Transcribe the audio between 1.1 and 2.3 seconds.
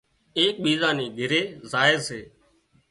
گھري زائي سي